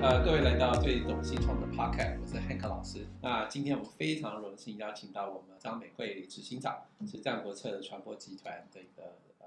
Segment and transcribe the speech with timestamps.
[0.00, 3.04] 呃，各位来到最懂新创的 Podcast，我是 Hank 老师。
[3.20, 9.46] 那今天我非常荣幸邀请到我们张美惠执行长，是战国策的传播集团的一个呃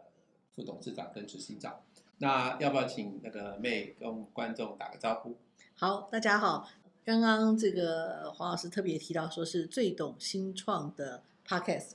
[0.53, 1.81] 副董事长跟执行长。
[2.17, 5.37] 那要不要请那个妹跟观众打个招呼？
[5.73, 6.67] 好，大家好。
[7.05, 11.91] 刚刚这个黄老师特别提到说是最懂新创的 Podcast，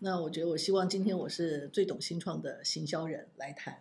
[0.00, 3.78] 那我觉得我希望今天我是最懂新创的行销人来谈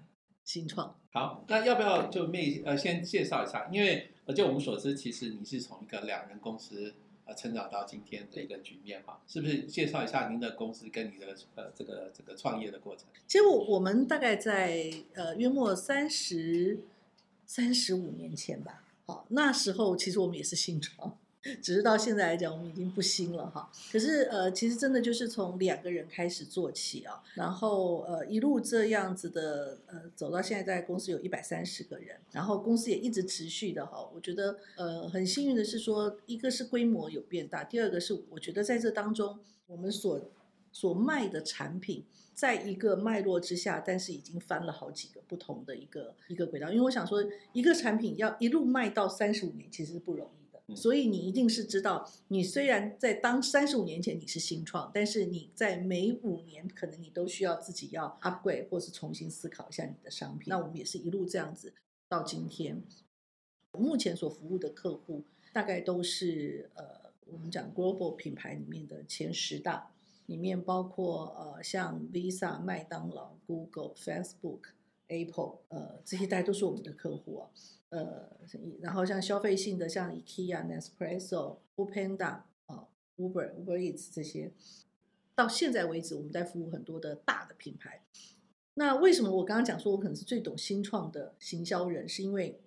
[0.47, 0.95] 新创。
[1.11, 3.67] 好，那要不要就妹呃先介绍一下？
[3.69, 6.93] 因为呃就我们所知，其实你是从一个两人公司
[7.25, 9.63] 呃成长到今天的一个局面嘛，是不是？
[9.63, 13.05] 介绍一下您的公司跟你的呃这个这个创业的过程。
[13.27, 16.79] 其实我我们大概在呃约莫三十
[17.45, 18.85] 三十五年前吧。
[19.05, 21.17] 好，那时候其实我们也是新创，
[21.55, 23.69] 只是到现在来讲，我们已经不新了哈。
[23.91, 34.09] 可是呃，其实真的就是从两个人开始做起啊，然后呃一路这样子的呃走到现在，在公司有一百三十个人，然后公司也一直持续的哈。
[34.13, 40.21] 我觉得呃很幸运的是说，一个是规模有变大，第二个是我觉得在这当中，我们所
[40.71, 42.03] 所卖的产品。
[42.37, 46.69] 在一个脉络之下，但是已经翻了好几个不同的一个一个轨道。
[46.69, 50.36] 因为我想说，一个产品要一路卖到三十五年，其实是不容易。
[50.75, 60.49] 所以你一定是知道，你虽然在当三十五年前你是新创，但是你在每五年可能你都需要自己要 upgrade 或是重新思考一下你的商品。
[60.49, 61.73] 那我们也是一路这样子
[62.09, 62.83] 到今天。
[63.77, 65.23] 目前所服务的客户
[65.53, 69.91] 大概都是呃，我们讲 global 品牌里面的前十大。
[70.25, 74.59] 里面包括呃像 Visa、麦当劳、Google、Facebook、
[75.07, 77.49] Apple，呃这些大家都是我们的客户啊，
[77.89, 78.29] 呃
[78.81, 84.51] 然后像消费性的像 IKEA、Nespresso、f o o p a n d a 啊、Uber、Uber Eats 这些，
[85.35, 88.03] 到现在为止我们在服务很多的大的品牌。
[88.75, 92.59] 那为什么我刚刚讲说我可能是最懂新创的行销人，是因为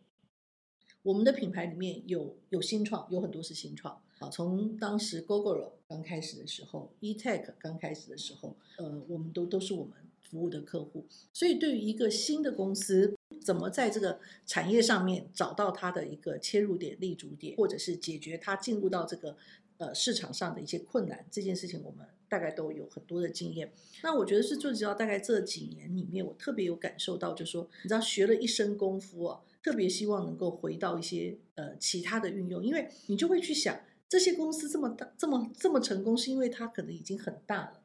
[1.03, 4.03] 我们的品牌里面有有新创，有很多是新创。
[4.19, 11.07] 啊，从当时 Google 刚开始的时候，eTech 刚开始的时候，呃，我们都都是我们服务的客户。
[11.33, 19.37] 所以，对于一个新的公司，怎么在这个产业上面找到它的一个切入点、立足点，或者是解决它进入到这个
[19.79, 23.73] 呃市场上的一些困难，这件事情，我们大概都有很多的经验。
[24.03, 33.81] 那我觉得是最主要，大概这几年里面，我特别有感受到，就是说，你知道，学了一身功夫啊，特别希望能够回到一些呃其他的运用，因为你就会去想。
[34.09, 37.80] 这些公司这么大、这么这么成功，是因为它可能已经很大了。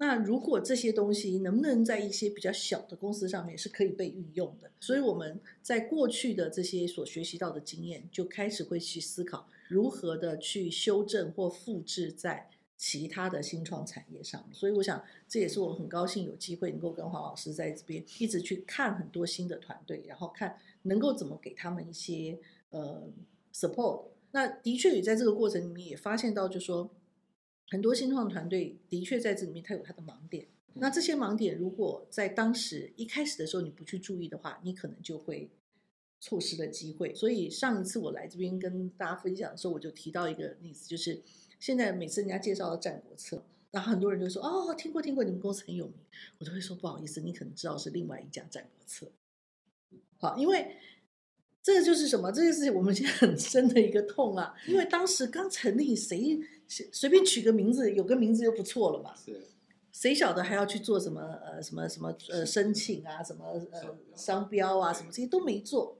[0.00, 4.70] 那如果这些东西能不能在一些比较小的公司上面是可以被运用的？
[4.80, 14.48] 所以我们在过去的这些所学习到的经验，就开始会去思考如何的去修正或复制在其他的新创产业上。
[14.52, 22.38] 所以我想，这也是我很高兴有机会能够跟黄老师在这边一直去看很多新的团队，然后看能够怎么给他们一些
[22.70, 23.10] 呃
[23.52, 24.04] support。
[24.30, 26.88] 那的确也在这个过程里面也发现到，就说
[27.70, 30.46] 很多新创团队的确在这里面它有它的盲点。
[30.74, 35.50] 那这些盲点如果在当时一开始的时候你不去注意的话，你可能就会
[36.20, 37.14] 错失了机会。
[37.14, 41.20] 所以上一次我来这边跟大家分享的时候，我就提到一个例子，就是
[41.58, 43.36] 现在每次人家介绍《战国策》，
[43.70, 45.96] 然后很多人就说：“哦，听过听过，你们公司很有名。”
[46.38, 49.06] 我都会说：“不好意思，你可能知道是另外一家《战国策》。”
[50.18, 50.76] 好，因为。
[51.60, 52.32] 这个就是什么？
[52.32, 54.54] 这就是我们现在很深的一个痛啊！
[54.66, 59.14] 因为当时刚成立，谁随便取个名字，有个名字就不错了嘛。
[59.16, 59.40] 是，
[59.90, 61.20] 谁晓得还要去做什么？
[61.44, 65.96] 呃，什么什么呃申请啊，什么呃商标啊，什么这些都没做。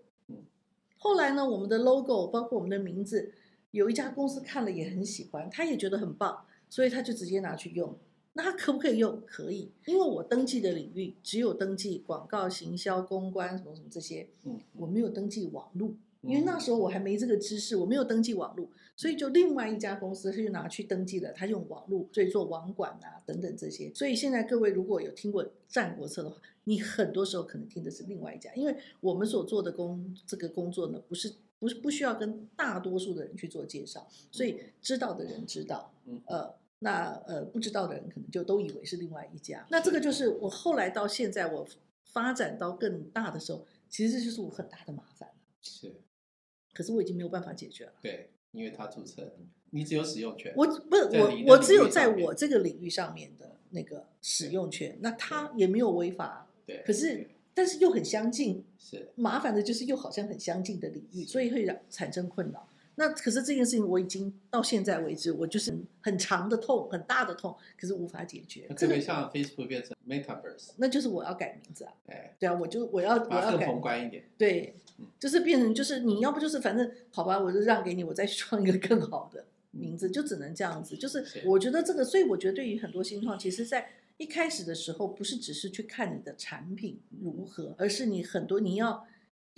[0.99, 3.33] 后来呢，我们的 logo 包括我们的名字，
[3.71, 7.97] 有一家公司看了也很喜欢，他也觉得很棒，所以他就直接拿去用。
[8.35, 9.23] 那他可不可以用？
[9.27, 15.93] 可以，因为我登记的领域只有登记广告、行销、公关什么什么这些，嗯，我没有登记网络，
[16.29, 23.93] 因为那时候我还没这个知识，我没有登记网络，所以就另外一家公司他就拿去登记了，他用网络，所以做网管啊等等这些。
[23.95, 36.55] 所以现在各位如果有听过《战国策》的话，你很多时候可能听的是另外一家，因为我们所做的工这个工作呢，不是不是不需要跟大多数的人去做介绍，所以知道的人知道，嗯呃。
[36.81, 39.67] 那呃，不知道的人可能就都以为是另外一家。
[39.69, 41.67] 那这个就是我后来到现在我
[42.05, 45.29] 发展到更大的时候，其实这就是我很大的麻烦
[45.61, 45.93] 是，
[46.73, 47.93] 可是我已经没有办法解决了。
[48.01, 49.35] 对，因为他注册，
[49.71, 50.53] 你只有使用权。
[50.57, 54.97] 我不是我，我只有在我这个领域上面的那个使用权。
[55.01, 56.49] 那他也没有违法。
[56.67, 56.83] 对。
[56.87, 58.65] 可是，但是又很相近。
[58.79, 59.09] 是。
[59.15, 62.68] 麻烦的就是又好像很相近的领域，所以会让产生困扰。
[62.99, 68.67] 那可是这件事情我已经到现在为止，我就是很长的痛，很大的痛，可是无法解决。
[68.67, 74.25] 特这个别像 Facebook 变成 Metaverse，那就是我要改名字啊，哎，对啊，我就我要我要改宏观一点。
[74.37, 80.97] 对嗯，就是变成就是你要不就是反正好吧，我就让给你，我再去创一个更好的名字，就只能这样子。
[80.97, 89.07] 就是是我觉得这个，所以我觉得对于很多新创，其实在一开始的时候，不是只是去看你的产品如何，而是你很多你要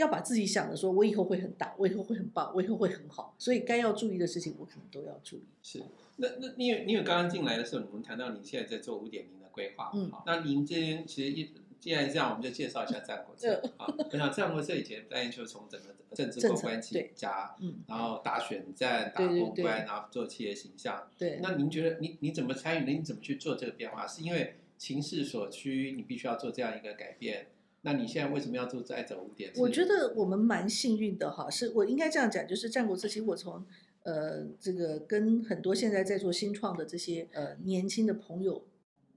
[0.01, 5.45] 要把自己想的说，我以后会很大，我以后会很棒，我以后会很好，所以该要注意的事情，我可能都要注意。
[5.63, 5.83] 是，
[6.17, 13.87] 那那因为因为刚刚进来的时候，我们谈到你现在在做五点零的规划，嗯好，那您这边其实一既然这样，我们就介绍一下战国策啊。
[14.13, 21.09] 我想战国策以前当然就是从整个政治公关起对家，嗯，然后打选战、打公关，然后做企业形象。
[21.17, 21.39] 对。
[21.43, 22.93] 那您觉得你你怎么参与的？
[22.93, 24.07] 你怎么去做这个变化？
[24.07, 27.47] 是因为情势所趋，你必须要做这样一个改变？
[27.83, 29.53] 那你现在为什么要做再走五点？
[29.57, 33.65] 我觉得我们蛮幸运的哈，是我应该这样讲，就是战国策，其实我从
[34.03, 38.63] 呃这个跟很多现在在做新创的这些呃年轻的朋友，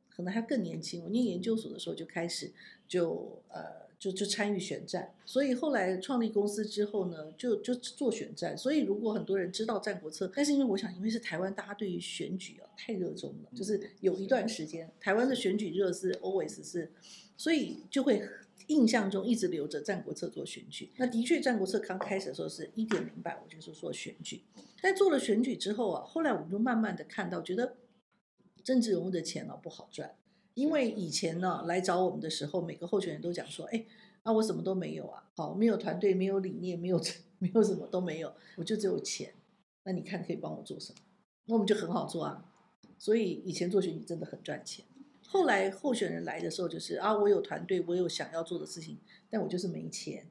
[0.09, 2.51] 可能还更年轻，我念研究所的时候就开始
[2.87, 8.57] 就呃就就参与选战，所以后来创立公司之后呢，就就做选战。
[8.57, 16.91] 所以如果很多人知道战国策，但是因为我想，因为是台湾，大家对于选举啊太热衷了，就是有一段时间台湾的选举热是 always 是，
[17.37, 18.21] 所以就会
[18.67, 20.91] 印象中一直留着《战国策》做选举。
[20.97, 24.43] 那的确，《战国策》刚开始的时候是一点零版，我就是做选举。
[24.81, 27.75] 但做了选举之后啊，后来我们就慢慢的看到，觉得
[28.63, 30.15] 政治人物的钱呢、不好赚，
[30.53, 33.85] 因为以前呢来找我们的时候，每个候选人都讲说，哎，
[34.23, 37.01] 啊我什么都没有啊，好没有团队，没有理念，没有
[37.39, 39.33] 没有什么都没有，我就只有钱。
[39.83, 40.99] 那你看可以帮我做什么？
[41.45, 42.49] 那我们就很好做啊。
[42.97, 44.85] 所以以前做选举真的很赚钱。
[45.27, 48.97] 后来候选人来的时候，就是啊，我有团队，我有想要做的事情，
[49.29, 50.25] 但我就是没钱。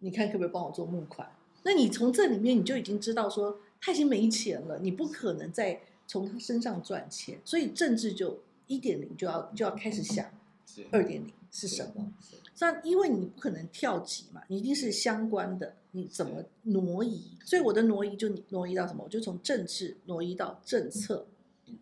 [0.00, 1.30] 你看可不可以帮我做募款？
[1.62, 7.38] 那你从这里面你就已经知道说他已经没钱了，你不可能再从他身上赚钱。
[7.44, 10.24] 所以政治就一点零就要就要开始想
[10.66, 12.12] 是二点零是什么？
[12.20, 17.22] 是那因为你不可能跳级嘛，你一定是相关的，你怎么挪移？
[17.44, 19.04] 所以我的挪移就挪移到什么？
[19.04, 21.26] 我就从政治挪移到政策，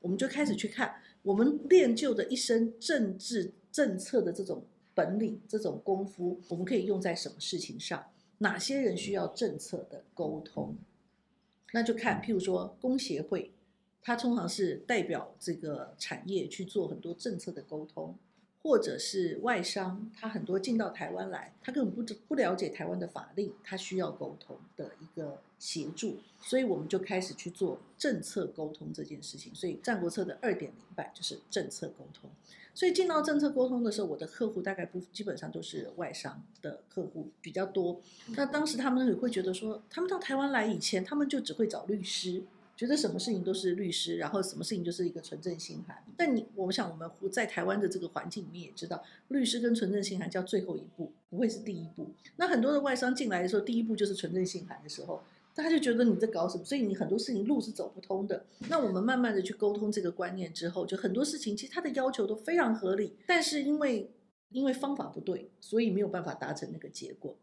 [0.00, 0.94] 我们就开始去看
[1.26, 4.62] 我们练就的一身政治政策的这种
[4.94, 8.06] 本领、这种功夫，我们可以用在什么事情上？
[8.38, 10.76] 哪些人需要政策的沟通？
[11.72, 13.50] 那就看，譬如说工协会，
[14.00, 18.14] 它通常是代表这个产业去做很多政策的沟通。
[18.62, 29.54] 或者是外商，他很多进到台湾来，他根本不不了解台湾的法令，他需要沟通的一个协助，所以我们就开始去做政策沟通这件事情。
[29.54, 32.30] 所以《战国策》的二点零版就是政策沟通。
[32.74, 38.00] 所以进到政策沟通的时候，我的客户大概不基本上都是外商的客户比较多。
[38.36, 42.42] 那当时他们也会觉得说，他们到台湾来以前，他们就只会找律师。
[42.76, 45.96] 觉得什么事情都是律师，然后什么事情就是一个纯正信函。
[46.14, 52.10] 但你，我想我们在台湾的这个环境里面也知道，律师跟纯正信函叫最后一步，不会是第一步。
[52.36, 55.22] 那很多的外商进来的时候，第一步就是纯正信函的时候，
[55.56, 58.44] 大家就觉得你在搞什么，所以你很多事情路是走不通的。
[58.68, 64.10] 那我们慢慢的去沟通这个观念之后，就很多事情其实他的要求都非常合理，但是因为
[64.50, 67.34] 因为方法不对，所以没有办法达成那个结果。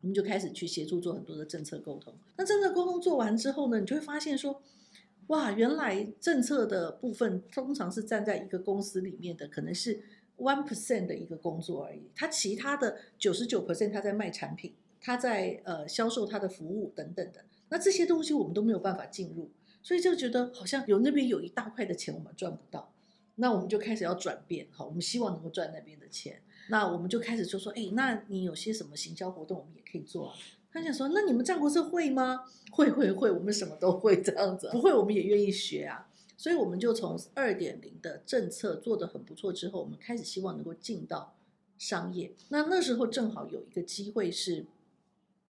[0.00, 2.12] 我们就开始去协助做很多的政策沟通。
[2.36, 4.60] 那政策沟通做完之后呢，你就会发现说，
[5.28, 10.00] 哇，原来政策的部分通常是站在一个公司里面的，可能是
[10.38, 12.02] one percent 的一个工作而已。
[12.14, 17.44] 他其他的九十九 percent，他在卖产品，他在呃销售他的服务等等的。
[17.68, 19.50] 那这些东西我们都没有办法进入，
[19.82, 22.92] 所以就觉得好像有那边有一大块的钱我们赚不到。
[23.36, 26.42] 那我们就开始要转变，好，我们希望能够赚那边的钱。
[26.70, 30.34] 那我们就开始就说，哎，那你有些什么行销活动，我们也可以做啊。
[30.72, 32.44] 他想说，那你们战国社会吗？
[32.72, 36.08] 会会会，我们什么都会这样子，不会我们也愿意学啊。
[36.36, 41.34] 所以我们就从二点零的政策做得很不错之后，我们开始希望能够进到
[41.78, 42.32] 商业。
[42.48, 44.66] 那那时候正好有一个机会是，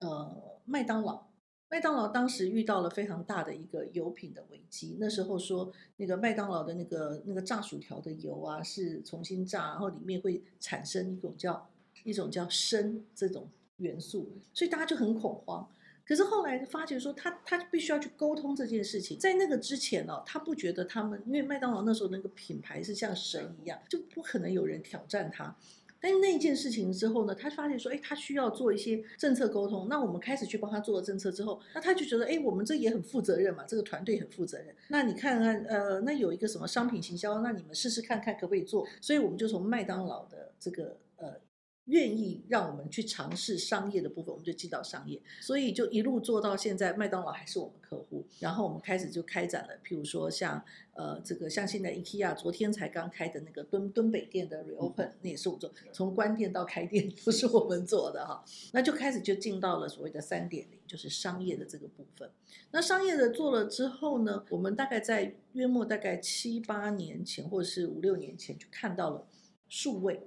[0.00, 1.26] 呃，麦当劳。
[1.68, 11.68] 麦当劳当时遇到了非常大的一个油品的危机，那时候说那个麦当劳的那个那个炸薯条的油啊是重新炸，然后里面会产生一种叫
[12.04, 15.68] 一种叫砷这种元素，所以大家就很恐慌。
[16.06, 25.56] 可是后来发觉说他他必须要去沟通这件事情，在那个之前哦，他不觉得他们因为麦当劳那时候那个品牌是像神一样，就不可能有人挑战他。
[26.06, 29.88] 那那件事情之后呢，他发现说，哎，他需要做一些政策沟通。
[29.88, 34.74] 那我们开始去帮他做了政策之后，那他就觉得，哎，我们这也很负责任嘛，这个团队很负责任。
[34.88, 38.86] 那你看看，呃，那有一个什么商品行销，那你们试试看看可不可以做。
[39.00, 41.34] 所以我们就从麦当劳的这个呃
[41.86, 48.26] 愿意让我们去尝试商业的部分，我们就进到商业，所以就一路做到现在，麦当劳还是我们客户。
[48.40, 50.62] 然后我们开始就开展了，譬如说像
[50.94, 58.44] 呃这个像现在 IKEA 昨天才刚开的那个敦敦北店的 reopen，那也是我们做，从关店到开店都是我们做的哈。
[58.72, 62.28] 那就开始就进到了所谓的三点零，就是商业的这个部分。
[62.72, 69.24] 那商业的做了之后呢，我们大概在约莫大概七八年前或者是五六年前就看到了
[69.68, 70.20] 数位。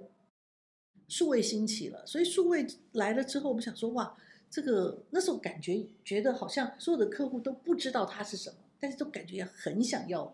[1.10, 4.16] 数位兴起了，所以数位来了之后，我们想说，哇，
[4.48, 10.32] 这个那时候感觉觉得好像所有的客户都不知道它是什么，但是都感觉很想要，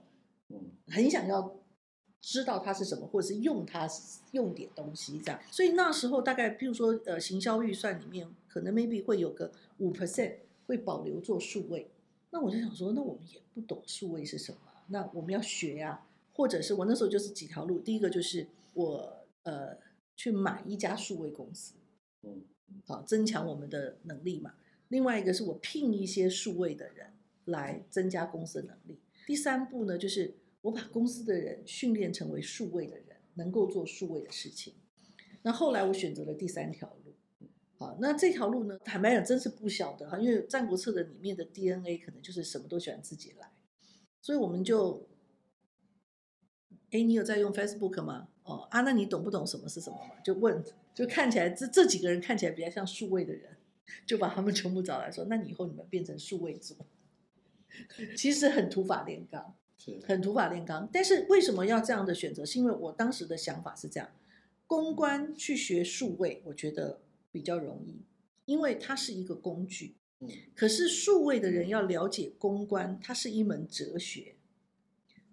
[0.50, 1.56] 嗯，很想要
[2.20, 3.88] 知道它是什么，或者是用它
[4.32, 5.40] 用点东西这样。
[5.50, 10.34] 所以那时候大概，譬如说呃，行销预算里面可能 maybe 会有个五 percent
[10.66, 11.90] 会保留做数位。
[12.30, 19.85] 那我就想说，那我们也不懂数位是什么，那我们要学呀，或者是我那时候就是几条路，第一个就是我呃。
[20.16, 21.74] 去买一家数位公司，
[22.22, 22.42] 嗯，
[22.86, 24.54] 好，增强我们的能力嘛。
[24.88, 27.12] 另外一个是我聘一些数位的人
[27.44, 28.98] 来增加公司的能力。
[29.26, 34.74] 第三步呢，就是我把公司的人训练成为数位的人，能够做数位的事情。
[35.42, 37.14] 那后来我选择了第三条路，
[37.76, 43.52] 好，那这条路呢，坦白讲真是不晓得哈，因为《战国策》的里面的 DNA 可能就是什么都喜欢自己来，
[44.22, 45.06] 所以我们就，
[46.90, 48.28] 哎，你有在用 Facebook 吗？
[48.46, 50.14] 哦啊，那你懂不懂什么是什么嘛？
[50.24, 53.56] 就问，就看起来这这几个人看起来比较像数位的人，
[54.06, 56.76] 就把他们全部找来说，那你以后你们变成数位组，
[58.16, 59.54] 其实很土法炼钢，
[60.06, 60.88] 很土法炼钢。
[60.92, 62.46] 但是为什么要这样的选择？
[62.46, 64.08] 是因为我当时的想法是这样：
[64.68, 67.00] 公关去学数位，我觉得
[67.32, 68.02] 比较容易，
[68.44, 69.96] 因为它是一个工具。
[70.20, 74.36] 嗯，可是数位的人要了解公关，它是一门哲学，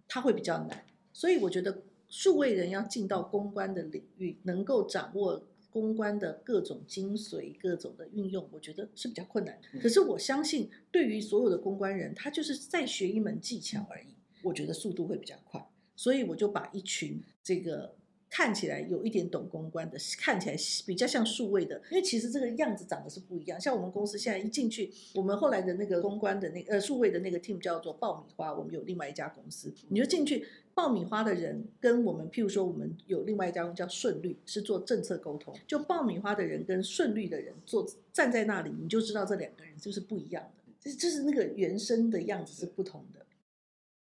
[0.07, 0.83] 它会比较难。
[1.13, 1.83] 所以我觉得。
[2.13, 9.59] 数位人要进到公关的领域，能够掌握公关的各种精髓、各种的运用，我觉得是比较困难。
[9.81, 14.13] 可是我相信，对于所有的公关人，他就是再学一门技巧而已。
[14.43, 17.95] 我觉得速度会比较快，所以我就把一群这个。
[18.35, 20.55] 看起来有一点懂公关的，看起来
[20.87, 23.61] 比较像数位的，因为其实这个样子长得是不一样。
[23.61, 43.23] 像我们公司现在一进去，我们后来的那个公关的那呃数位的那个 team 叫做爆米花，我们有另外一家公司，你就进去，爆米花的人跟我们，譬如说我们有另外一家公司叫顺律，是做政策沟通，就爆米花的人跟顺律的人坐站在那里，你就知道这两个人就是不一样的，就是就是那个原生的样子是不同的。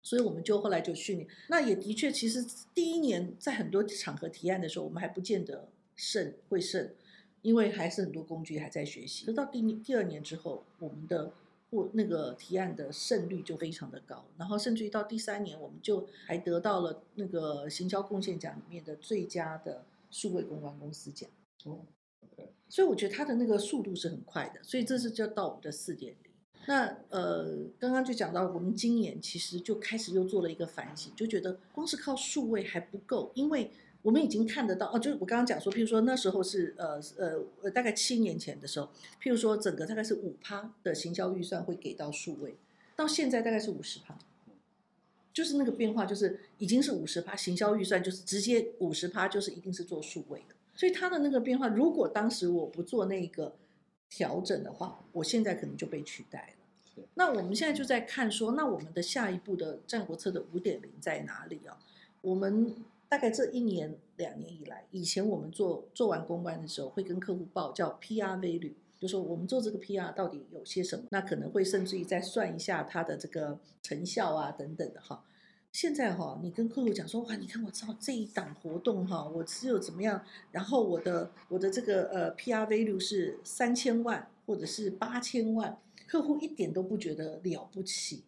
[0.05, 6.89] 所以我们就后来就训练，那也的确，其实第一年在很多场合提案的时候，我们还不见得胜会胜，
[7.41, 9.31] 因为还是很多工具还在学习。
[9.31, 11.31] 到第第二年之后，我们的
[11.73, 21.27] 或那个提案的胜率就非常的高，然后甚至于到第三年，我们就还得到了那个行销贡献奖里面的最佳的数位公关公司奖。
[21.65, 21.79] 哦，
[22.69, 26.31] 所以我觉得它的那个速度是很快的，所以这是就到我们的四点零。
[26.67, 33.71] 那呃，刚刚就讲到，我们今年其实就开始又做了一个反省，就觉得光是靠数位还不够，因为
[34.03, 38.85] 我们已经看得到哦，就是我刚刚讲说，譬如说那时候是呃呃呃，大概七年前的时候，
[39.19, 42.55] 譬如说整个大概是五趴的行销预算会给到数位，
[42.95, 44.15] 到现在大概是五十趴，
[45.33, 53.55] 就是那个变化，就是已经是五十趴行销预算，就是直接五十趴，就是一定是做数位的，所以它的那个变化，如果当时我不做那个。
[54.15, 57.03] 调整的话，我现在可能就被取代了。
[57.15, 61.79] 那我们现在就在看说，那我们的下一步的战国策的五点零在哪里啊？
[62.21, 62.75] 我们
[63.13, 71.05] 大概这一年两年以来，以前我们做做完公关的时候，会跟客户报叫 PR V 率，就说我们做这个 PR 到底有些什么？
[71.11, 75.23] 那可能会甚至于再算一下它的这个成效啊等等的哈。
[75.71, 85.77] 现在哈，你跟客户讲说，哇，你看我知道这一档活动哈，我只有怎么样，然后我的我的这个呃 PR value 是三千万或者是八千万，
[86.07, 88.23] 客户一点都不觉得了不起，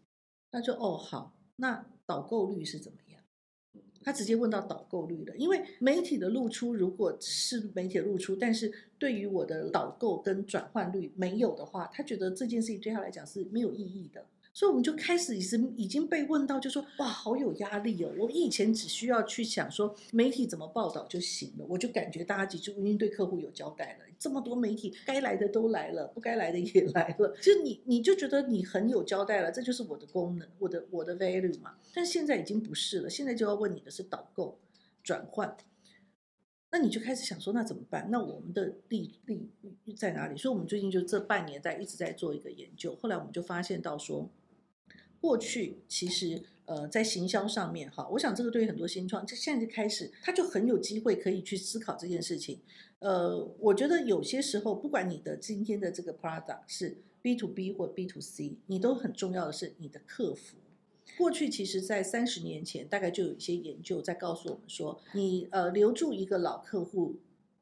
[0.51, 3.04] 那就哦好，那导购率是怎么样？
[4.05, 14.23] 他直接问到导购率了，因为媒体的露出如果是媒体的露出，但是对于我的导购跟转换率没有的话，他觉得这件事情对他来讲是没有意义的。
[14.55, 18.15] 所以我们就开始已经已经被问到，就说哇，好有压力哦！
[18.17, 24.05] 我以前只需要去想说媒体怎么报道就行了，我就感觉大家就已经对客户有交代了。
[24.17, 31.75] 这么多媒体，该来的都来了，不该来的也 来了，就你你就觉得你很有交代了，这就是我的功能，我的我的 value 嘛。
[31.93, 34.57] 但现在已经不是了，现在就要问你的是导购
[35.03, 35.57] 转换，
[36.71, 38.07] 那你就开始想说，那怎么办？
[38.09, 39.49] 那我们的利利
[39.97, 40.37] 在哪里？
[40.37, 44.29] 所以我们最近就这半年在一直在做一个研究，后来我们就发现到说。
[45.25, 52.59] 过去其实呃，在行销上面哈，我想这个对于很多新创，就现在就开始，他就很有机会可以去思考这件事情。
[52.99, 60.57] 呃，我觉得有些时候，不管你的今天的这个 product 是 B to B 或 B to C，你都很重要的是你的客服。
[61.17, 67.15] 过去其实，在三十年前，大概就有一些研究在告诉我们说，你呃留住一个老客户，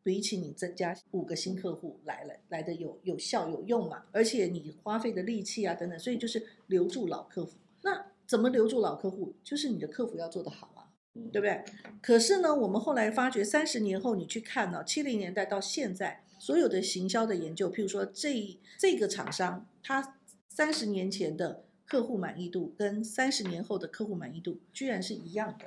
[0.03, 7.53] 比起你增加五个新客户来了来的有有效有用嘛，而且你花费的力气啊等等，所以就是留住老客户。
[7.81, 9.33] 那怎么留住老客户？
[9.43, 10.91] 就是你的客服要做得好啊，
[11.31, 11.63] 对不对？
[12.01, 20.17] 可是呢，我们后来发觉，三十年后你去看呢，七零年代到现在，所有的行销的研究，譬如说这这个厂商，他
[20.49, 25.65] 三十年前的客户满意度跟三十年后的客户满意度居然是一样的，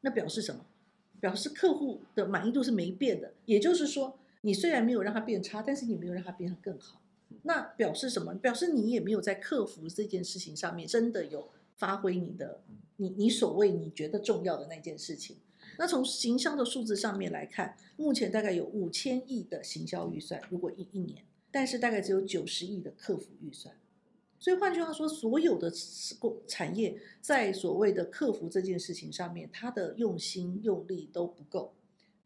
[0.00, 0.64] 那表示什么？
[1.22, 3.32] 表示客户的满意度是没变的。
[3.46, 7.00] 也就是说，你虽然没有让它变差，但是你没有让它变得更好。
[7.44, 8.34] 那表示什么？
[8.34, 12.60] 表示你也没有在客服这件事情上面真的有发挥你的
[12.96, 15.36] 你你所谓你觉得重要的那件事情。
[15.78, 23.74] 那从行销的数字上面来看，目前大概有五千亿的行销预算，如果一一年，但是大概只有九十亿的客服预算。
[24.42, 25.72] 所以换句话说，所有的
[26.18, 31.72] 工产业在所谓的客服这件事情上面，它的用心用力都不够。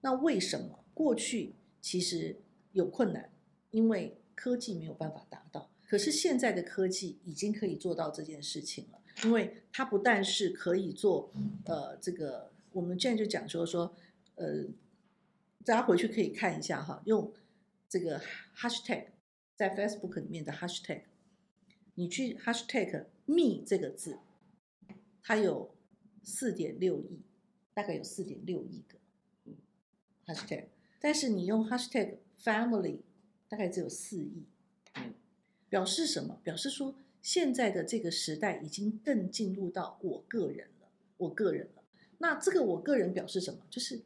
[0.01, 2.41] 那为什么过去其实
[2.73, 3.31] 有困难？
[3.71, 8.99] 因为科技没有办法达到，可是现在的科技已经可以做到这件事情了。
[9.25, 11.31] 因为它不但是可以做，
[11.67, 13.95] 呃，这个我们现在就讲说说，
[14.37, 14.65] 呃，
[15.67, 17.31] 大家回去可以看一下哈，用
[17.91, 18.19] 这个
[18.57, 19.05] hashtag
[19.55, 21.03] 在 Facebook 里面的 hashtag，
[21.97, 24.21] 你去 hashtag me 这个字，
[25.23, 25.75] 它有
[26.23, 27.21] 四点六亿，
[27.75, 29.53] 大概有四点六亿个
[30.25, 30.67] hashtag，
[31.01, 33.01] 但是你用 hashtag family。
[33.49, 34.43] 大概只有四亿，
[35.69, 36.41] 表示什么？
[36.43, 41.85] 表示说现在的这个时代已经更进入到我个人了，我个人了。
[42.19, 43.61] 那这个我个人表示什么？
[43.71, 44.01] 就是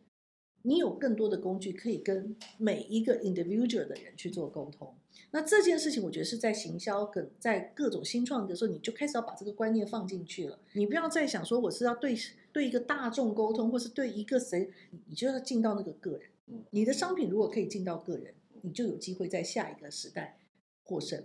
[0.63, 4.95] 你有更多的工具可以跟每一个 individual 的人去做沟通。
[5.31, 10.59] 那这件事情，我觉得是在行销跟在各种新创的时候，你就开始要把这个观念放进去了。
[10.75, 12.17] 你不要再想说我是要对
[12.53, 14.71] 对一个大众沟通，或是对一个谁，
[15.07, 16.31] 你就要进到那个个人。
[16.71, 18.35] 你的商品如果可以进到个人。
[18.63, 20.39] 你就有机会在下一个时代
[20.83, 21.25] 获胜。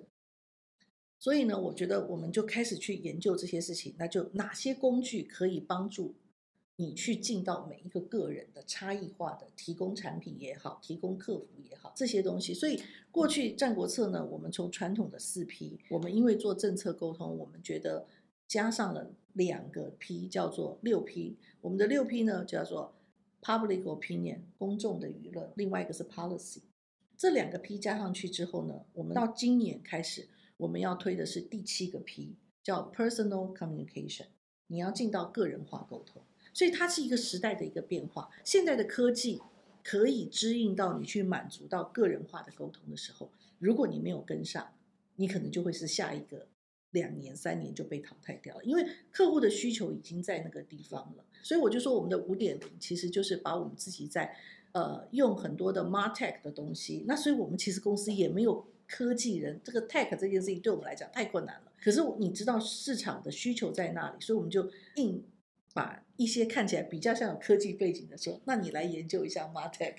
[1.19, 3.93] 所以呢，我觉得我们就开始去研究这些事情。
[3.98, 6.15] 那就哪些工具可以帮助
[6.78, 12.54] 你去进到每一个个人的差异化的提供产品也好，提供客服也好，这些东西。
[12.54, 18.06] 所以过去战国策呢，我们从传统的四 P，我们因为做政策沟通，我们觉得
[18.48, 21.38] 加上了两个 P，叫做六 P。
[21.62, 22.94] 我们的六 P 呢，叫做
[23.42, 26.60] Public Opinion 公众的舆论，另外一个是 Policy。
[27.18, 34.26] 这两个 P 加上去之后呢，我们到今年开始，我们要推的是第七个 P，叫 Personal Communication。
[34.68, 36.22] 你要进到个人化沟通，
[36.56, 38.28] 所以它是一个时代的一个变化。
[38.44, 39.39] 现在的科技
[39.84, 44.74] 可以支应到你去满足到个人化的沟通的时候，如果你没有跟上，
[45.18, 46.48] 你可能就会是下一个
[46.89, 51.26] 两年、三年就被淘汰掉了，因为客户的需求已经在那个地方了。
[51.44, 54.36] 所以我就说，我们的五点零其实就是把我们自己在。
[54.76, 61.72] 呃，用很多的 martech 的东西，那所以我们其实公司也没有科技人，这个 tech 这件事情对我们来讲太困难了。
[61.82, 65.24] 可是你知道市场的需求在那里，所以我们就硬
[65.76, 69.96] 把一些看起来比较像有科技背景的说，那你来研究一下 martech。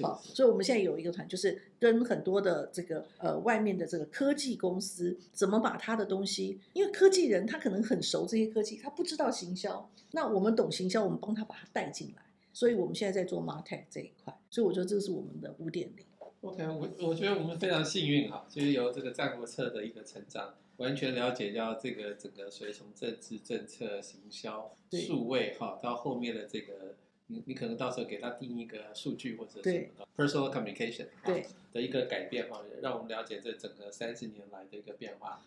[0.00, 12.22] 好，所以我们现在有一个团，就是跟很多的这个呃外面的这个科技公司，怎么把他的东西，因为科技人他可能很熟这些科技，他不知道行销，那我们懂行销，我们帮他把它带进来。
[12.52, 16.06] 所以我们现在在做 Martech 这一块，所以我觉得这是我们的五点零。
[16.40, 26.94] OK，我我觉得我们非常幸运哈，就是有这个战国策的一个成长，完全了解到这个整个，所以从政治政策、行销、数位哈，到后面的这个，
[27.28, 35.42] 你你可能到时候给他定一个数据或者什么的 personal communication 对的一个改变哈，让我们了解这整个三十年来的一个变化。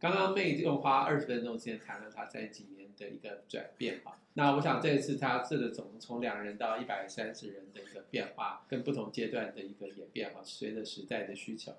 [0.00, 11.72] 刚刚妹用花二十分钟时间谈了他这几年的一个转变哈，那我想这一次他这个总从两人到一百三十人的一个变化，跟不同阶段的一个演变哈，随着时代的需求，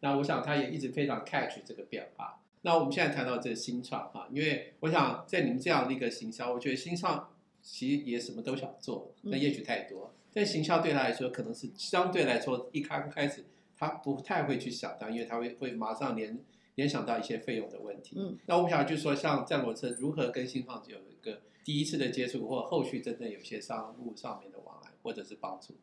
[0.00, 2.40] 那我想他也一直非常 catch 这个变化。
[2.62, 7.28] 那我们现在谈到这个新创哈，因为我想在你们这样的一个行销，我觉得新创
[7.60, 13.44] 其实也什么都想做，那也许太多，但行销对他来说可能是相对来说一刚开始
[13.76, 16.38] 他不太会去想到，因为他会会马上连。
[16.76, 18.16] 联想到一些费用的问题。
[18.18, 25.74] 嗯，那我想，就是说，像战国车如何跟新创有一个第一次的接触或后续真正有些商务上面的往来或者是帮助？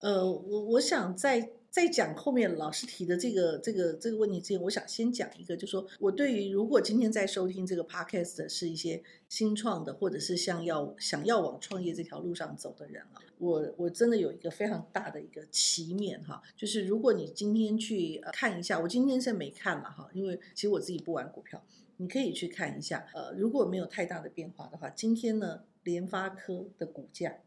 [0.00, 21.62] 呃，我我想在在讲后面老师提的这个这个这个问题之前，我想先讲一个，就说我对于如果今天在收听这个 podcast 的是一些新创的，或者是像要想要往创业这条路上走的人啊，我我真的有一个非常大的一个旗面哈，就是如果你今天去看一下，我今天是没看了哈，因为其实我自己不玩股票，
[21.98, 27.38] 你可以去看一下，呃，如果没有太大的变化的话，今天呢，联发科的股价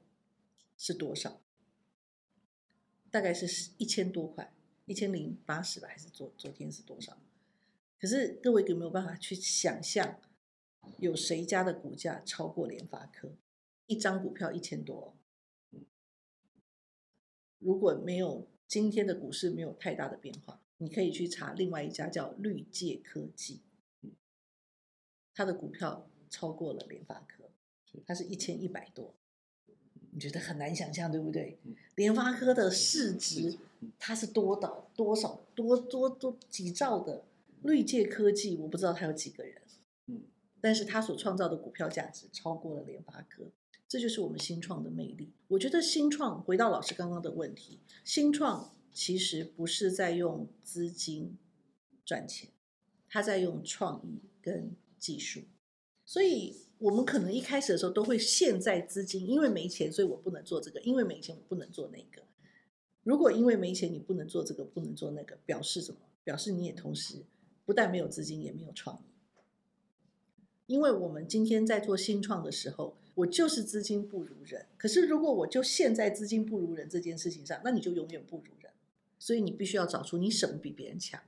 [0.77, 1.41] 是多少？
[3.11, 4.53] 大概是一千多块，
[4.85, 7.17] 一千零八十吧，还是昨昨天是多少？
[7.99, 10.19] 可是各位有没有办法去想象，
[10.97, 13.35] 有谁家的股价超过联发科？
[13.85, 15.13] 一张股票一千多，
[17.59, 23.61] 如果没有今天的股市没有太大的变化，你可以去查另外一家叫绿界科技，
[25.33, 27.51] 它的股票超过了联发科，
[28.07, 29.13] 它是一千一百多。
[30.13, 31.57] 你觉得很难想象，对不对？
[31.95, 33.57] 联发科的市值
[33.97, 37.23] 它是多少多少多多多几兆的，
[37.63, 39.61] 绿界科技我不知道它有几个人，
[40.07, 40.23] 嗯，
[40.59, 43.45] 但是它所创造的股票价值超过了联发科，
[43.87, 45.31] 这就是我们新创的魅力。
[45.47, 51.37] 我觉得新创回到老师刚刚的问题，新创其实不是在用资金
[52.03, 52.49] 赚钱，
[53.07, 55.41] 它在用创意跟技术，
[56.03, 56.70] 所以。
[56.81, 62.23] 我们可能一开始的时候都会陷在资金，因为没钱，所以我不能做这个；因为没钱，我不能做那个。
[63.03, 65.99] 如果因为没钱，你不能做这个，不能做那个，表示什么？
[66.23, 67.23] 表示你也同时
[67.65, 69.11] 不但没有资金，也没有创意。
[70.65, 74.65] 因为我们今天在做新创的时候，我就是资金不如人。
[74.77, 78.71] 可是如果我就陷在资金不如人这件事情上，那你就永远不如人。
[79.19, 81.21] 所以你必须要找出你什么比别人强。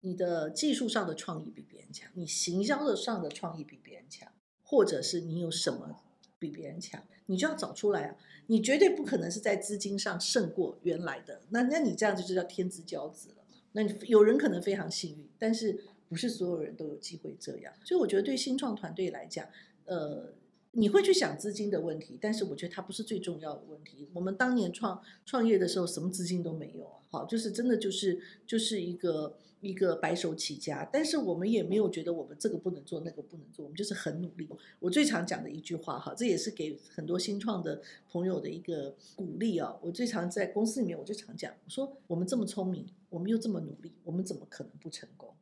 [0.00, 4.30] 你的技术上的创意比别人强，你行销的上的创意比别人强，
[4.62, 6.00] 或者是你有什么
[6.38, 8.16] 比别人强，你就要找出来啊！
[8.46, 17.72] 你绝对不可能是在资金上胜过原来的，那那你这样子就叫天之骄子了那你有人可能非常幸运，但是不是所有人都有机会这样。
[17.84, 19.46] 所以我觉得对新创团队来讲，
[19.84, 20.34] 呃。
[20.72, 24.08] 你会去想资金的问题，但是我觉得它不是最重要的问题。
[24.14, 30.88] 我们当年创创业的时候，什么资金都没有啊，好，就是真的就是就是一个一个白手起家。
[30.92, 34.48] 但是我们也没有觉得我们这个不能做，那个不能做，我们就是很努力。
[34.78, 39.76] 我最常讲的一句话哈，这也是给很多新创的朋友的一个鼓励啊。
[39.82, 45.34] 我最常在公司里面，我就常讲，我说我们这么聪明，我们又这么努力，我们怎么可能不成功？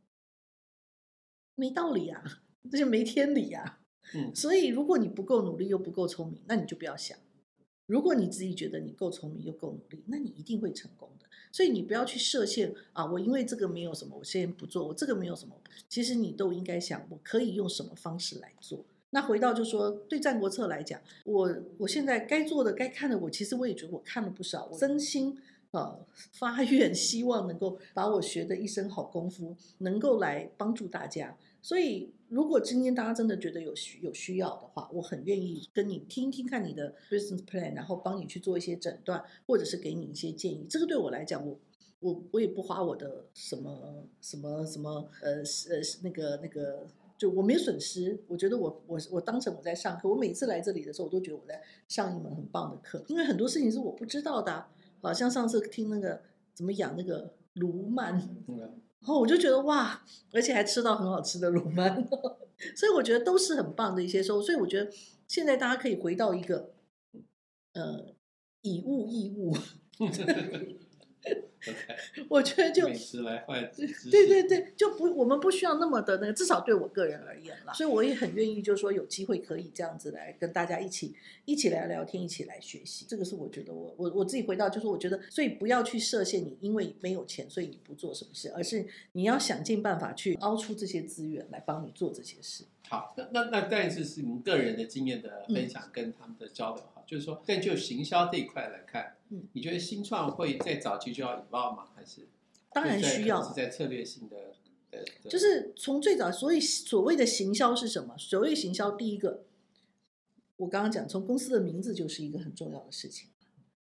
[1.54, 2.22] 没道理啊，
[2.70, 3.80] 这就没天理呀。
[4.14, 7.18] 嗯，所以如果你不够努力又不够聪明，那你就不要想。
[7.88, 11.24] 如果你自己觉得你够聪明又够努力，那你一定会成功的。
[11.50, 13.06] 所以你不要去设限啊！
[13.06, 14.86] 我因为这个没有什么，我先不做。
[14.86, 15.54] 我这个没有什么，
[15.88, 18.84] 其实你都应该想，我可以用什么方式来做。
[19.10, 24.68] 那回到就说，对《战国策》来讲，我我现在该做的、该看的，我其实我也觉得我看了不少。
[24.70, 25.98] 我真心啊
[26.32, 31.34] 发 愿，希望能够把我学的一身好功夫，能够来帮助大家。
[31.60, 40.66] 所以，如果今天大家真的觉得有需有需要的话，我很愿意跟你听听看你的 business plan，然后帮你去做一些诊断，或者是给你一些建议。
[40.70, 41.58] 这个对我来讲，我
[42.00, 46.86] 我我也不花我的什么什么什么呃呃那个那个，
[47.18, 48.18] 就我没损失。
[48.28, 50.08] 我觉得我我我当成我在上课。
[50.08, 54.66] 我每次来这里的时候，我都觉得我在上一门很棒的课，因为很多事情是我不知道的。
[55.00, 56.22] 好像上次听那个
[56.54, 58.20] 怎么养那个卢曼。
[59.04, 62.06] 哦我就觉得哇，而且还吃到很好吃的卤鳗，
[62.76, 64.42] 所以我觉得都是很棒的一些收。
[64.42, 64.90] 所以我觉得
[65.26, 66.70] 现在大家可以回到一个，
[67.72, 68.14] 呃，
[68.62, 69.56] 以物易物。
[72.28, 73.70] 我觉得就美食来换
[74.10, 77.72] 对对对，就不我们不需要那么的那个，至少对我个人而言啦。
[77.72, 83.06] 所以我也很愿意，就是说有机会可以这样子来跟大家一起一起来聊天，一起来学习。
[83.08, 92.64] 这个是我觉得我我我自己回到，就是我觉得，所以不要去设限你，因为没有钱，所以你不做什么事，而是你要想尽办法去凹出这些资源来帮你做这些事。
[92.88, 99.14] 好，那那那但是是您个人的经验的分享跟他们的交流哈，就是说，但就行销这一块来看。
[99.30, 101.88] 嗯，你觉得新创会在早期就要引爆吗？
[101.94, 102.28] 还是
[102.72, 104.36] 当然需要是在策略性的
[104.90, 108.16] 呃，就是从最早，所以所谓的行销是什么？
[108.16, 109.44] 所谓行销，第一个，
[110.56, 113.28] 我刚刚讲，从公司的名字就是一个很重要的事情。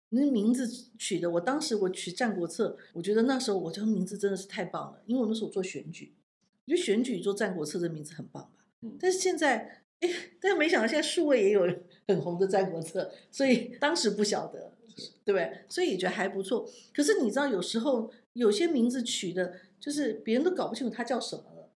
[0.10, 0.67] 那名字
[0.99, 6.13] 取的，我当时我取《战国策》，我觉得那时候我这个名字真的是太棒了，因为我那时候做选举，
[6.65, 8.65] 我觉得选举做《战国策》这名字很棒吧。
[8.82, 11.62] 嗯，但是现在，哎，但是没想到现在数位也有
[12.08, 14.73] 很红的《战国策》，所以当时不晓得。
[15.23, 15.65] 对不对？
[15.69, 16.69] 所以也觉得还不错。
[16.93, 21.69] 可是你知道，有时候有些名字取的，就是别人都搞不清楚它叫什么了。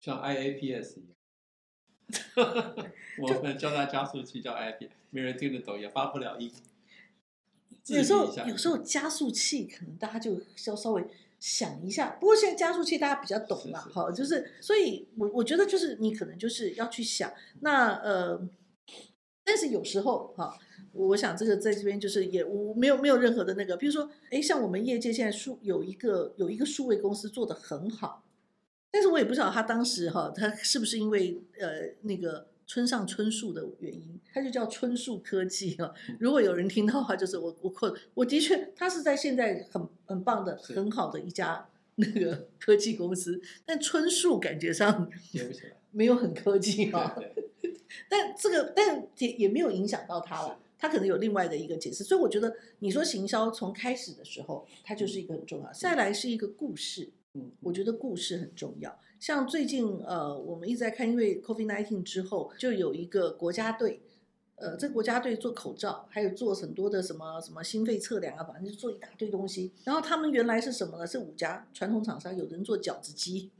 [0.00, 1.16] 像 IAPS 一样。
[3.20, 6.52] 我们叫它加速器，叫 iPad，没人听得懂，也发不了音。
[7.86, 11.04] 有时候有时候加速器可能大家就稍稍微
[11.38, 18.40] 想一下，不过现在加速器大家比较懂嘛，是是好，就是所以我我觉得就是你可能就是要去想，那呃，
[19.46, 20.58] 但是有时候哈。
[20.98, 28.24] 我想这个在这边就是也我没有没有任何的那个，比如说，哎，像我们业界现在数有一个有一个数位公司做的很好，
[28.90, 35.92] 但是我也不知道他当时哈，他是不是因为呃那个村上春树的原因，他就叫春树科技哈。
[36.18, 45.10] 如果有人听到的话，就是我我困，我的确他是在现在很很棒的很好的一家那个科技公司，但春树感觉上。
[45.90, 47.14] 没有很科技哈。
[47.16, 47.44] 对对，
[48.08, 52.04] 但这个但也也没有影响到他了，他可能有另外的一个解释。
[52.04, 55.72] 所以我觉得你说行销从开始的时候，它就是一个很重要。
[55.72, 58.98] 再来是一个故事，嗯，我觉得故事很重要。
[59.18, 64.02] 像最近呃，我们一直在看，因为 COVID-19 之后，就有一个国家队，
[64.56, 69.72] 呃，这个国家队做口罩，还有做很多的什么什么心肺测量啊，反正就做一大堆东西。
[69.84, 71.06] 然后他们原来是什么呢？
[71.06, 73.50] 是五家传统厂商，有人做饺子机，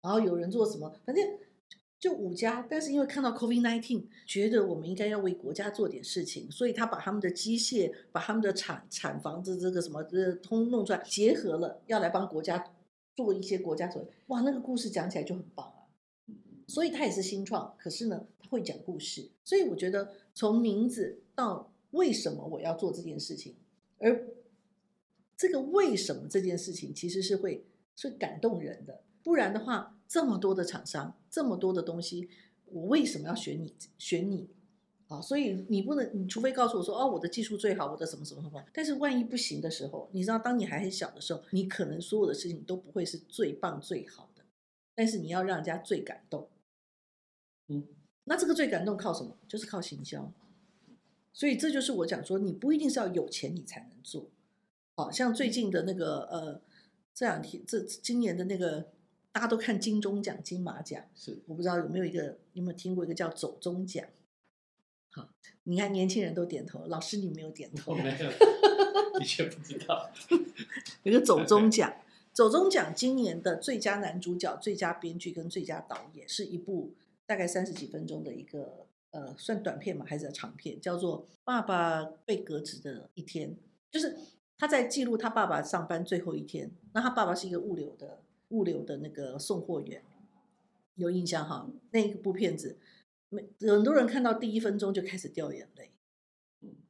[0.00, 1.22] 然后有人做什么，反正
[2.06, 2.64] 就五家。
[2.70, 12.72] 但是因为看到 COVID-19，觉得我们应该要为国家做点事情，所以他把他们的机械，把他们的产产房子这个什么这通弄出来，结合了，要来帮国家
[13.16, 14.06] 做一些国家所。
[14.28, 15.82] 哇，那个故事讲起来就很棒啊。
[16.68, 23.56] 所以他也是新创，可是呢，他会讲故事，所以我觉得从名字到为什么我要做这件事情，
[23.98, 24.28] 而
[25.36, 32.28] 这个为什么这件事情其实是会是感动人的，不然的话，这么多的厂商，这么多的东西，
[32.66, 33.74] 我为什么要选你？
[33.98, 34.48] 选你？
[35.08, 44.42] 啊，所以你不能，你除非告诉我说，哦，我的技术最好，我的什么什么什么，但是万一不行的时候，你知道，当你还很小的时候，你可能所有的事情都不会是最棒最好的，
[44.96, 46.48] 但是你要让人家最感动。
[47.68, 47.86] 嗯，
[48.24, 49.36] 那这个最感动靠什么？
[49.46, 50.32] 就是靠行销。
[51.32, 54.30] 所以这就是我讲说，你不一定是要有钱你才能做。
[54.96, 56.60] 好像最近的那个呃，
[57.14, 58.88] 这两天这今年的那个
[59.36, 64.02] 大家都看金钟奖、金马奖，是我不知道有没有一个，你有没有听过一个叫走中奖？
[65.12, 65.28] 好，
[65.64, 67.98] 你看年轻人都点头，老师你没有点头我。
[67.98, 68.30] 没有，
[69.20, 70.10] 的确不知道。
[71.02, 71.98] 有个走中奖，
[72.32, 76.94] 走中奖今年的最佳男主角、最佳编剧跟最佳导演是一部
[77.26, 83.50] 大概三十几分钟的一个呃，算短片嘛还是长片，叫做《爸爸被革职的一天》，
[83.90, 84.16] 就是
[84.56, 86.70] 他在记录他爸爸上班最后一天。
[86.94, 90.02] 那他爸爸是一个物流的物流的那个送货员，
[90.94, 91.70] 有印象哈？
[91.90, 92.78] 那一部片子，
[93.28, 95.90] 没很多人看到第一分钟就开始掉眼泪。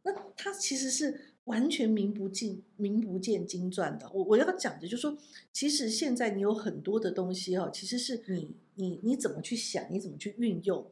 [0.03, 4.09] 那他其实是完全名不尽、名不见经传的。
[4.13, 5.19] 我我要讲的就是说，
[5.53, 10.87] 其实现在你有很多的东西哈，其实是你你你怎么去想，你怎么去运用。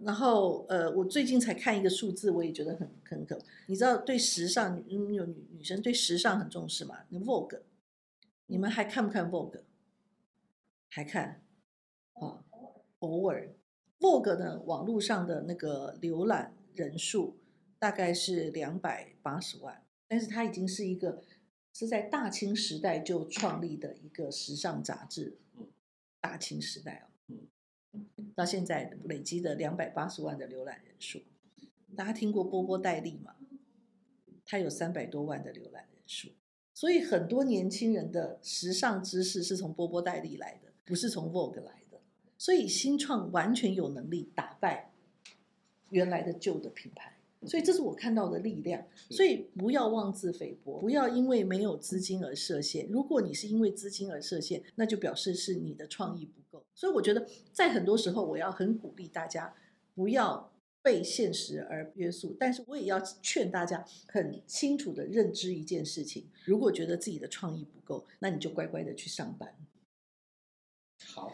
[0.00, 3.38] 然后呃，我最近才看一个数字，我也觉得很很可。
[3.66, 6.98] 你知道，对时尚嗯有女女生对时尚很重视嘛？
[7.08, 7.60] 那 Vogue，
[8.46, 9.60] 你们还看不看 Vogue？
[10.88, 11.42] 还看
[12.14, 12.44] 啊？
[12.98, 13.54] 偶尔
[14.00, 17.38] ，Vogue 呢，网络上的那个浏览人数
[17.78, 21.22] 大概是两百八十万，但是它已经是一个
[21.72, 25.68] 是在大清时代就创立的一个时尚杂志嗯。
[26.20, 28.00] 大清时代哦，
[28.34, 31.22] 到现在累积的两百八十万的浏览人数。
[31.96, 33.36] 大家听过波波戴利吗？
[34.44, 36.30] 他有三百多万的浏览人数，
[36.74, 42.00] 所以很多年轻人的时尚知识是从波波戴利来的，不是从 Vogue 来的。
[42.38, 44.90] 所以新创完全有能力打败
[45.90, 48.86] 原来的旧的品牌，所以这是我看到的力量。
[49.10, 52.88] 所以不要妄自菲薄，不要因为没有资金而设限。
[52.88, 56.64] 如果你是因为资金而设限，那就表示是你的创意不够。
[56.74, 59.54] 所以我觉得在很多时候，我要很鼓励大家
[59.94, 69.52] 不要被现实而约束，但是我也要劝大家很清楚的认知一件事情：如果觉得自己的创意不够，那你就乖乖的去上班，
[71.18, 71.32] 好，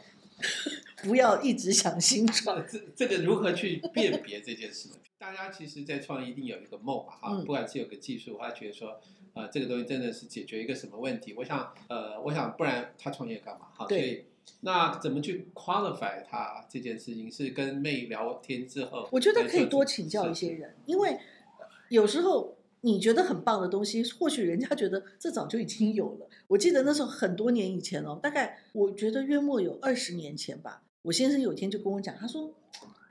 [1.04, 2.66] 不要一直想新创。
[2.66, 4.96] 这这个如何去辨别这件事呢？
[5.18, 9.00] 大家其实，在创业一定有一个梦嘛，哈，嗯不管是有个技术，他觉得说，
[9.32, 11.34] 呃，这个东西真的是解决一个什么问题？
[11.36, 13.66] 我想，呃，我想，不然他创业干嘛？
[13.74, 14.24] 哈，所对以
[14.60, 17.30] 那怎么去 qualify 他这件事情？
[17.32, 21.18] 是跟妹聊天之后，我觉得可以多请教一些人，因为
[21.88, 26.28] 有时候你觉得很棒的东西，或许人家觉得这早就已经有了。
[26.48, 30.82] 我记得那时候很多年以前哦，大概我觉得约莫有二十年前吧。
[31.02, 32.54] 我先生有一天就跟我讲，他说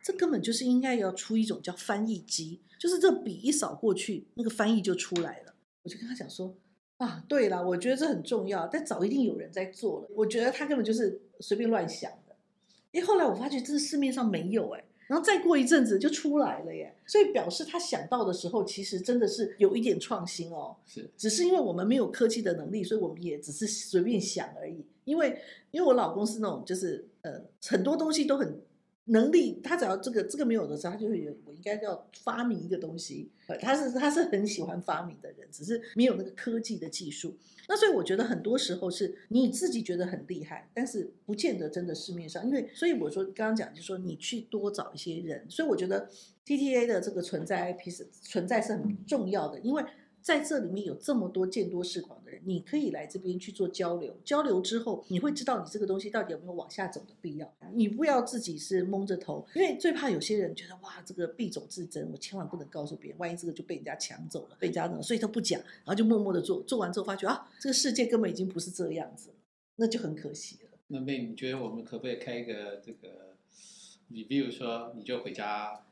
[0.03, 5.55] 这根本就是应该要出一种叫翻译机，就是这笔一扫过去，那个翻译就出来了。
[5.81, 6.55] 我就跟他讲说。
[6.97, 10.07] 啊，对了，我觉得这很重要，但早一定有人在做了。
[10.15, 12.35] 我觉得他根本就是随便乱想的。
[12.93, 16.95] 诶，后来我发觉这市面上没有诶，然后再过一阵子就出来了耶。
[17.05, 20.75] 所以表示他想到的时候，其实真的是有一点创新哦。
[20.85, 24.85] 是，只是因为我们没有科技的能力，所以我们也只是随便想而已。
[25.05, 25.39] 因为
[25.71, 28.59] 因为我老公是那种就是呃很多东西都很。
[29.05, 33.29] 能力，他只要这个这个没有的时候，他就会有我应该要发明一个东西。
[33.59, 37.35] 他是他是很喜欢发明的人，只是没有那个科技的技术。
[37.67, 42.45] 那所以我觉得很多时候是你自己觉得很厉害，但是不见得真的市面上。
[42.45, 45.45] 因为所以我说刚刚讲就说你去多找一些人。
[45.49, 46.09] 所以我觉得
[46.45, 49.83] T T A 的这个存在 IP 是存在是很重要的，因为。
[50.23, 54.15] 在这里面有这么多见多识广的人，你可以来这边去做交流。
[54.23, 57.53] 交流之后，你会知道你这个东西到底有没有往下走的必要。
[57.73, 66.63] 你不要自己是蒙着头，因为最怕有些人觉得哇，这个必走自珍，我千万不能告诉别人，万一这个就被人家抢走了，被人家怎么，所以他不讲，然后就默默的做。
[66.63, 69.35] 做完之后发觉啊，这个世界根本已经不是这样子了，
[69.75, 70.69] 那就很可惜了。
[70.87, 73.35] 那妹，你觉得我们可不可以开一个这个？
[74.07, 75.85] 你比如说，你就回家。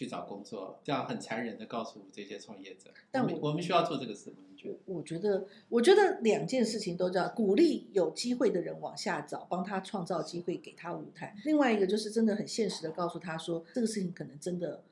[0.00, 2.90] 去找工作，这样很残忍的告诉这些创业者。
[3.10, 4.36] 但我我们需要做这个事吗？
[4.48, 4.78] 你觉得？
[4.86, 11.36] 我觉得，我觉得两件事情都叫鼓励有机会的人往下找，帮他创造机会，给他舞台。
[11.44, 14.82] 另外一个就是真的很现实的告诉他说，这个事情可能真的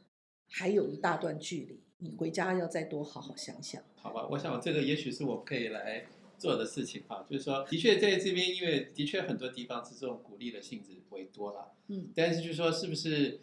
[0.50, 3.82] 还有一大段距离，你回家要再多好好想想。
[3.96, 6.04] 好吧，我想这个也许是我们可以来
[6.36, 13.40] 做的事情哈，就是说，的确在这边，因为的确很多地方是这种鼓励的性质为多了，嗯，但是就是说，是不是？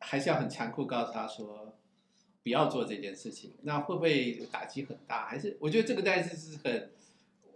[0.00, 1.74] 还是要很残酷告诉他说，
[2.42, 5.26] 不要做这件事情，那会不会打击很大？
[5.26, 6.90] 还是我觉得这个但是是很，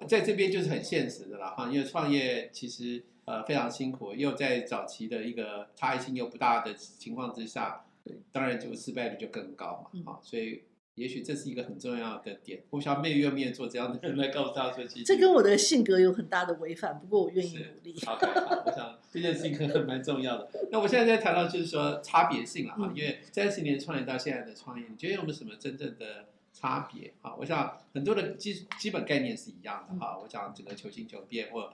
[0.09, 7.85] 在这边就是很现实的了哈，因为创业其实呃非常辛苦，又在早期的一个差异性又不大的情况之下，
[8.33, 10.62] 当然就失败率就更高嘛，啊，所以。
[10.96, 17.98] 也许这是一个很重要的点，我想妹愿不愿意做这样的人来告诉他说，其实这跟我的性格有很大的违反，不过我愿意努力。
[18.05, 18.18] 好，
[18.66, 20.50] 我想这件事情可能蛮重要的。
[20.70, 27.35] 那我现在在谈到就是说差别性了哈，因为三十年创业到现在的创业，你觉得有没有什么真正的差别啊？
[27.37, 30.18] 我想很多的基基本概念是一样的哈。
[30.20, 31.72] 我讲整个求新求变或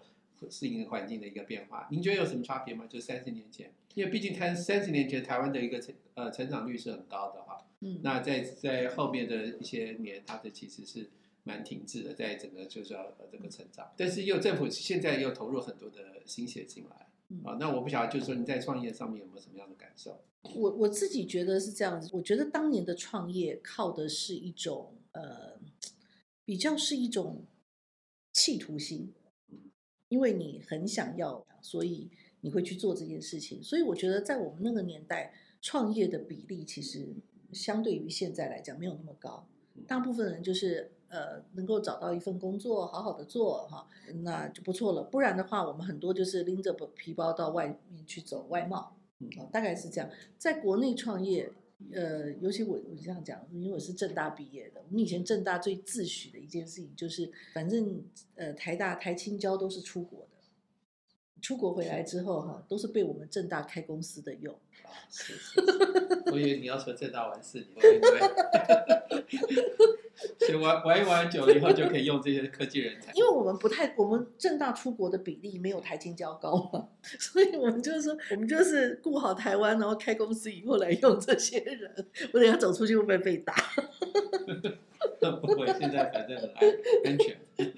[0.49, 2.85] 适应环境的一个变化，您觉得有什么差别吗？
[2.89, 7.59] 就三十年前，因为毕竟谈三十年前台湾的一个成呃成长率是很高的哈。
[7.87, 11.09] 嗯，那在在后面的一些年，它的其实是
[11.45, 16.97] 蛮停滞的，在整个就是要呃这个成长，但是又政府现在又投入很多的心血进来，
[17.45, 20.21] 啊，那我不晓得就是说你在创业上面有没有什么样的感受？
[20.57, 25.57] 我我自己觉得是这样子，我觉得当年的创业靠的是一种呃，
[26.45, 27.45] 比较是一种
[28.33, 29.13] 企图心，
[30.09, 37.15] 因为你很想要，所以你会去做这件事情，所以我觉得在我们那个年代，创业的比例其实。
[37.53, 39.47] 相对于现在来讲，没有那么高。
[39.87, 43.87] 大部分人就是呃，能够找到一份工作，好好的做哈，
[44.25, 45.03] 那就不错了。
[45.03, 48.97] 不然的话，我们很多就是拎着皮包到外面去走外贸，
[49.39, 50.11] 啊，大概是这样。
[50.39, 51.53] 在国内创业，
[51.93, 58.03] 呃，尤其我我这样讲，因为我是正大毕业的，我们以前正大最自诩的一件事情就是，反正
[58.35, 60.36] 呃，台大、台青交都是出国的。
[61.41, 64.55] 出国回来之后，哈，都是被我们正大开公司的用。
[64.85, 65.63] 啊，是是是。
[66.27, 67.75] 我 以为你要说正大玩四年，
[70.39, 73.13] 对 以玩玩一玩久了以后，就可以用这些科技人才。
[73.15, 82.07] 因为我们不太，我们正大出国的比例没有台青交高嘛， 所以我们就是说，我们就是顾好台湾，然后开公司以后来用这些人。
[82.33, 83.55] 我等下走出去会不会被打？
[85.41, 86.51] 不会，现在反正很
[87.05, 87.39] 安全。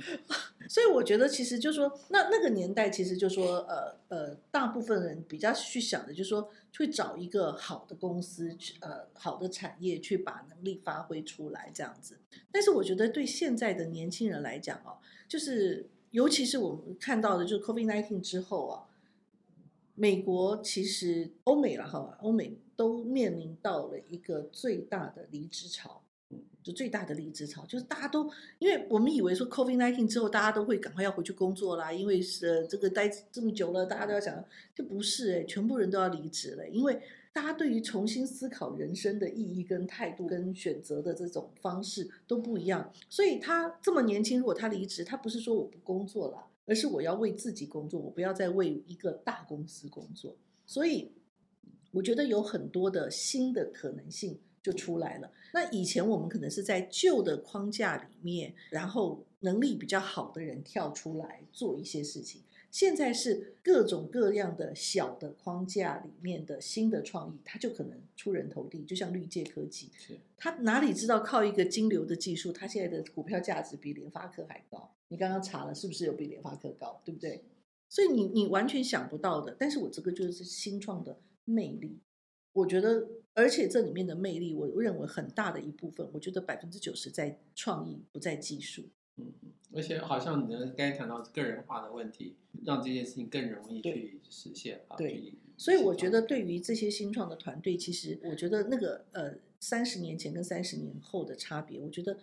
[0.68, 12.18] 所以我觉得，其实就说，那那个年代，其实就说，呃呃，大部分人比较去想的，就是说，去找一个好的公司，呃，好的产业去把能力发挥出来，这样子。
[12.52, 18.84] 但是我觉得，对现在的年轻人来讲哦，就是尤其是我们看到的，就是 COVID-19 之后啊，
[19.94, 26.02] 美国其实欧美了哈，欧美都面临到了一个最大的离职潮。
[26.62, 37.00] 就最大的离职潮，就是大家都，因为我们以为说 COVID nineteen 之后，大家都会赶快要回去工作啦，因为是这个待这么久了，大家都要想，就不是哎，全部人都要离职了，因为
[37.32, 50.36] 大家对于重新思考人生的意义跟态度跟选择的这种方式都不一样，所以他这么年轻，如果他离职，他不是说我不工作了，而是我要为自己工作，我不要再为一个大公司工作，
[50.66, 51.12] 所以
[51.92, 54.38] 我觉得有很多的新的可能性。
[54.60, 55.30] 就出来了。
[55.52, 62.42] 那以前我们可能是在旧的框架里面，然后能力比较好的人跳出来做一些事情。
[62.70, 68.84] 现在是各种各样的小的框架里面的新的创意，它就可能出人头地。
[68.84, 69.90] 就像绿界科技，
[70.36, 74.94] 他哪里知道靠一个金流的技术，他现在的股票价值比联发科还高？
[75.08, 77.00] 你刚刚查了，是不是有比联发科高？
[77.06, 77.42] 对不对？
[77.88, 79.56] 所以你你完全想不到的。
[79.58, 81.98] 但是我这个就是新创的魅力。
[82.52, 83.08] 我觉得，
[83.38, 88.82] 而且这里面的魅力，我认为很大的一部分，我觉得百分之九十在创意，不在技术。
[89.14, 89.32] 嗯，
[89.72, 92.34] 而且好像你刚才谈到个人化的问题，
[92.64, 94.96] 让这件事情更容易去实现啊。
[94.96, 102.18] 对，所以我觉得对于这些新创的团队，其实我觉得那个呃，三十年前跟三十年后的差别，我觉得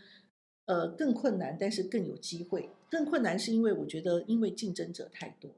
[0.66, 2.70] 呃更困难，但是更有机会。
[2.89, 5.49] 更困难是因为我觉得因为竞争者太多，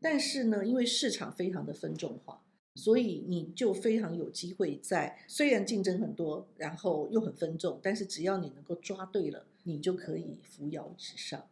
[0.00, 2.42] 但是呢，因为市场非常的分众化。
[2.74, 11.48] 所以你就非常有机会在虽然竞争很多，然后又很分众，但是只要你能够抓对了，你就可以扶摇直上。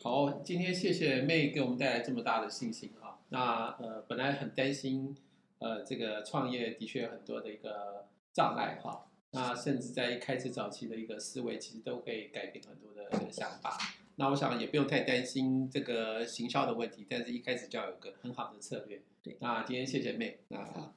[0.00, 3.18] 好，今天谢谢妹给我们带来这么大的信心啊！
[3.30, 5.16] 那呃，本来很担心，
[5.58, 9.06] 呃，这个创业的确有很多的一个障碍哈。
[9.30, 13.76] 那甚至在一开始早期的一个思维，其实都会改变很多的想法。
[14.18, 19.00] 那我想也不用太担心这个行销的问题，但是一开始就要有个很好的策略。
[19.22, 20.92] 对，那今天谢谢妹，那好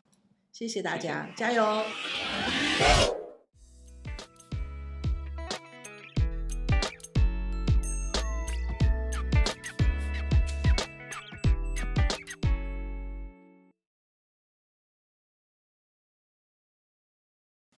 [0.51, 1.63] 谢谢大家，加油。